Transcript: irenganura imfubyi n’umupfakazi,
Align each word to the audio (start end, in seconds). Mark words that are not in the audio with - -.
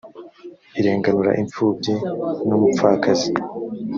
irenganura 0.79 1.31
imfubyi 1.41 1.93
n’umupfakazi, 2.47 3.29